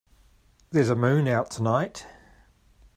There's 0.71 0.89
a 0.89 0.95
moon 0.95 1.27
out 1.27 1.51
tonight. 1.51 2.07